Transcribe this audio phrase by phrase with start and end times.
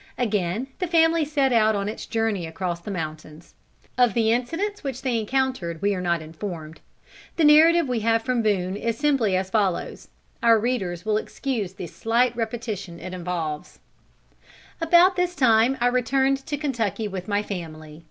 [0.17, 3.53] Again the family set out on its journey across the mountains.
[3.99, 6.81] Of the incidents which they encountered, we are not informed.
[7.35, 10.07] The narrative we have from Boone is simply as follows:
[10.41, 13.77] our readers will excuse the slight repetition it involves:
[14.81, 17.99] "About this time I returned to Kentucky with my family.